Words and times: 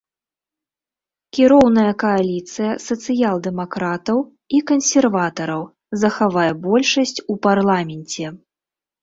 Кіроўная 1.37 1.91
кааліцыя 2.03 2.71
сацыял-дэмакратаў 2.85 4.17
і 4.57 4.63
кансерватараў 4.73 5.61
захавае 6.07 6.49
большасць 6.65 7.17
у 7.31 7.39
парламенце. 7.47 8.25